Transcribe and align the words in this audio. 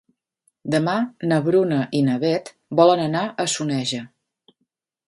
Demà 0.75 0.95
na 1.31 1.37
Bruna 1.49 1.79
i 1.99 2.01
na 2.09 2.17
Beth 2.25 2.51
volen 2.81 3.05
anar 3.07 3.23
a 3.45 3.51
Soneja. 3.59 4.03